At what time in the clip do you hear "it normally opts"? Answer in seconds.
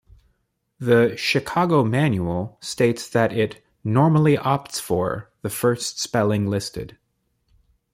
3.37-4.81